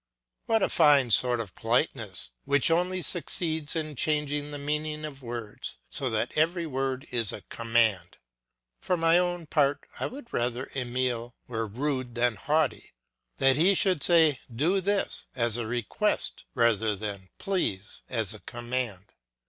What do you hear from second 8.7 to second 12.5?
For my own part, I would rather Emile were rude than